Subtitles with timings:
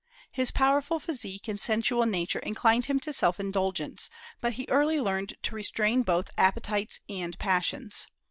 [0.31, 5.35] His powerful physique and sensual nature inclined him to self indulgence, but he early learned
[5.43, 8.07] to restrain both appetites and passions.